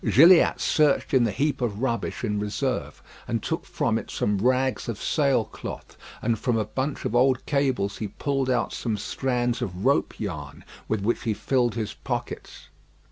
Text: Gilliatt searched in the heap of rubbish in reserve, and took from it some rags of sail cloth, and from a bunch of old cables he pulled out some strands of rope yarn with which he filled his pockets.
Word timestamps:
Gilliatt 0.03 0.59
searched 0.59 1.13
in 1.13 1.25
the 1.25 1.31
heap 1.31 1.61
of 1.61 1.79
rubbish 1.83 2.23
in 2.23 2.39
reserve, 2.39 3.03
and 3.27 3.43
took 3.43 3.65
from 3.65 3.99
it 3.99 4.09
some 4.09 4.39
rags 4.39 4.89
of 4.89 4.99
sail 4.99 5.45
cloth, 5.45 5.95
and 6.23 6.39
from 6.39 6.57
a 6.57 6.65
bunch 6.65 7.05
of 7.05 7.15
old 7.15 7.45
cables 7.45 7.99
he 7.99 8.07
pulled 8.07 8.49
out 8.49 8.73
some 8.73 8.97
strands 8.97 9.61
of 9.61 9.85
rope 9.85 10.19
yarn 10.19 10.63
with 10.87 11.01
which 11.03 11.21
he 11.21 11.35
filled 11.35 11.75
his 11.75 11.93
pockets. 11.93 12.69